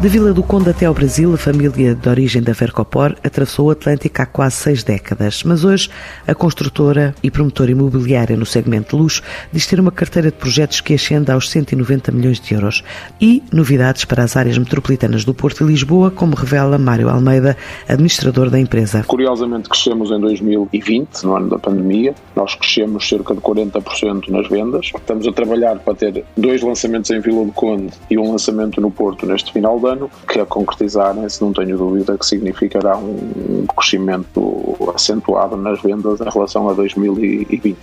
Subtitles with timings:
[0.00, 3.70] De Vila do Conde até ao Brasil, a família de origem da Vercopor atravessou o
[3.70, 5.90] Atlântico há quase seis décadas, mas hoje
[6.26, 9.22] a construtora e promotora imobiliária no segmento de luxo
[9.52, 12.82] diz ter uma carteira de projetos que ascende aos 190 milhões de euros
[13.20, 17.54] e novidades para as áreas metropolitanas do Porto e Lisboa, como revela Mário Almeida,
[17.86, 19.04] administrador da empresa.
[19.06, 24.90] Curiosamente crescemos em 2020, no ano da pandemia, nós crescemos cerca de 40% nas vendas.
[24.96, 28.90] Estamos a trabalhar para ter dois lançamentos em Vila do Conde e um lançamento no
[28.90, 34.76] Porto neste final de ano, que a concretizarem-se, não tenho dúvida que significará um crescimento
[34.94, 37.76] acentuado nas vendas em relação a 2020.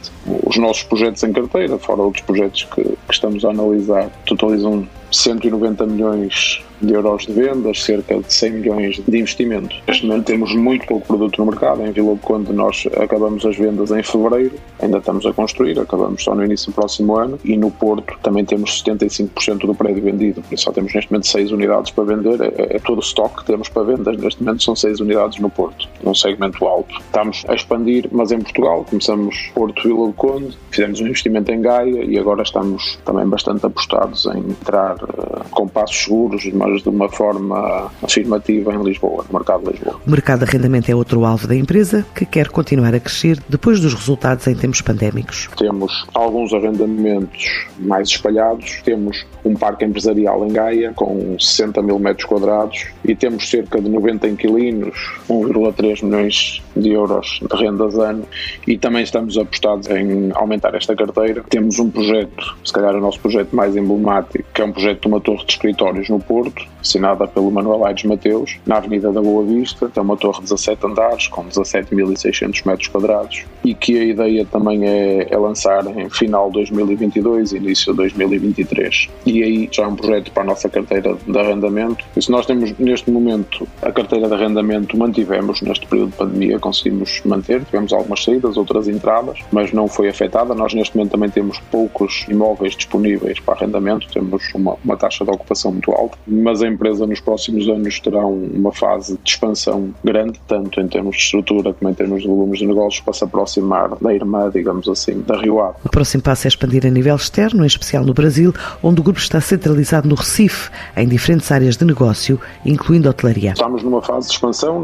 [0.46, 5.86] Os nossos projetos em carteira, fora outros projetos que, que estamos a analisar, totalizam 190
[5.86, 9.76] milhões de euros de vendas, cerca de 100 milhões de investimento.
[9.88, 11.82] Neste momento temos muito pouco produto no mercado.
[11.82, 16.24] Em Vila do Conde nós acabamos as vendas em fevereiro, ainda estamos a construir, acabamos
[16.24, 17.40] só no início do próximo ano.
[17.44, 21.28] E no Porto também temos 75% do prédio vendido, por isso só temos neste momento
[21.28, 24.64] 6 unidades para vender, é, é todo o estoque que temos para vendas, neste momento
[24.64, 26.96] são 6 unidades no Porto, num segmento alto.
[27.00, 31.62] Estamos a expandir, mas em Portugal, começamos Porto Vila do Conde, fizemos um investimento em
[31.62, 36.90] Gaia e agora estamos também bastante apostados em entrar uh, com passos seguros, mas de
[36.90, 40.00] uma forma afirmativa em Lisboa, no mercado de Lisboa.
[40.06, 43.80] O mercado de arrendamento é outro alvo da empresa que quer continuar a crescer depois
[43.80, 45.50] dos resultados em tempos pandémicos.
[45.58, 52.26] Temos alguns arrendamentos mais espalhados, temos um parque empresarial em Gaia com 60 mil metros
[52.26, 54.96] quadrados e temos cerca de 90 inquilinos,
[55.30, 58.26] 1,3 milhões de euros de rendas ano
[58.68, 61.44] e também estamos apostados em aumentar esta carteira.
[61.50, 65.08] Temos um projeto, se calhar o nosso projeto mais emblemático, que é um projeto de
[65.08, 69.44] uma torre de escritórios no Porto, assinada pelo Manuel Aires Mateus, na Avenida da Boa
[69.44, 69.90] Vista.
[69.90, 74.88] Tem uma torre de 17 andares, com 17.600 metros quadrados, e que a ideia também
[74.88, 79.10] é, é lançar em final de 2022 início de 2023.
[79.26, 82.06] E aí já é um projeto para a nossa carteira de arrendamento.
[82.16, 86.60] E se nós temos neste momento a carteira de arrendamento, mantivemos neste período de pandemia,
[86.60, 90.54] conseguimos manter, tivemos algumas saídas, outras entradas, mas não foi afetada.
[90.54, 95.32] Nós neste momento também temos poucos imóveis disponíveis para arrendamento, temos uma, uma taxa de
[95.32, 100.40] ocupação muito alta, mas a empresa nos próximos anos terá uma fase de expansão grande,
[100.48, 103.96] tanto em termos de estrutura como em termos de volumes de negócios, para se aproximar
[104.00, 105.78] da irmã, digamos assim, da Rio Ave.
[105.84, 109.20] O próximo passo é expandir a nível externo, em especial no Brasil, onde o grupo
[109.20, 113.52] está centralizado no Recife, em diferentes áreas de negócio, incluindo hotelaria.
[113.52, 114.84] Estamos numa fase de expansão.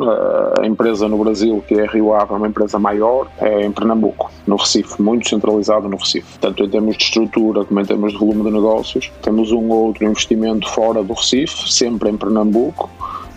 [0.59, 3.71] A empresa no Brasil, que é a Rio Ave, é uma empresa maior, é em
[3.71, 6.39] Pernambuco, no Recife, muito centralizado no Recife.
[6.39, 9.87] Tanto em termos de estrutura como em termos de volume de negócios, temos um ou
[9.87, 12.89] outro investimento fora do Recife, sempre em Pernambuco,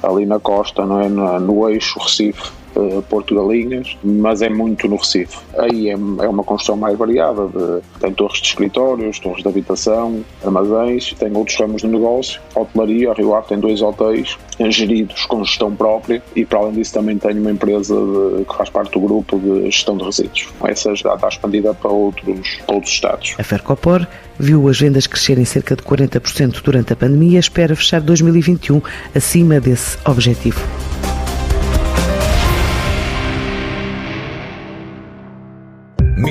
[0.02, 1.08] ali na costa, não é?
[1.08, 5.38] no, no eixo Recife eh, Porto Galinhas, mas é muito no Recife.
[5.58, 10.24] Aí é, é uma construção mais variada, de, tem torres de escritórios, torres de habitação,
[10.44, 14.36] armazéns, tem outros ramos de negócio, hotelaria, a Rio Ave tem dois hotéis
[14.70, 18.70] geridos com gestão própria e para além disso também tem uma empresa de, que faz
[18.70, 20.48] parte do grupo de gestão de resíduos.
[20.64, 23.34] Essa já está expandida para outros, outros estados.
[23.38, 24.06] A Fercopor
[24.38, 28.80] viu as vendas crescerem cerca de 40% durante a pandemia e espera fechar 2021
[29.14, 30.60] acima desse objetivo.